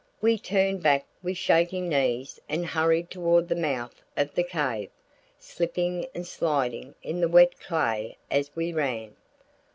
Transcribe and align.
We 0.19 0.39
turned 0.39 0.81
back 0.81 1.05
with 1.21 1.37
shaking 1.37 1.87
knees 1.87 2.41
and 2.49 2.65
hurried 2.65 3.11
toward 3.11 3.47
the 3.47 3.55
mouth 3.55 4.01
of 4.17 4.33
the 4.33 4.41
cave, 4.43 4.89
slipping 5.39 6.07
and 6.15 6.25
sliding 6.25 6.95
in 7.03 7.21
the 7.21 7.29
wet 7.29 7.59
clay 7.59 8.17
as 8.31 8.49
we 8.55 8.73
ran. 8.73 9.15